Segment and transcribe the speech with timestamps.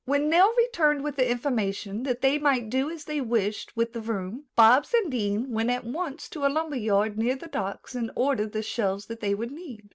[0.05, 4.01] When Nell returned with the information that they might do as they wished with the
[4.01, 8.09] room, Bobs and Dean went at once to a lumber yard near the docks and
[8.15, 9.89] ordered the shelves they would need.